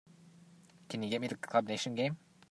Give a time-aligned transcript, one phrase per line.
[0.89, 2.17] Can you get me the Club Nation game?